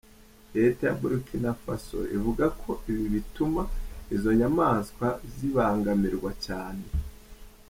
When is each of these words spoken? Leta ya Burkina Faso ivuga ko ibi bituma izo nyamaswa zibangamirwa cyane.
Leta 0.55 0.81
ya 0.87 0.95
Burkina 0.99 1.51
Faso 1.63 1.99
ivuga 2.17 2.45
ko 2.61 2.71
ibi 2.91 3.05
bituma 3.13 3.61
izo 4.15 4.31
nyamaswa 4.39 5.07
zibangamirwa 5.33 6.31
cyane. 6.45 6.85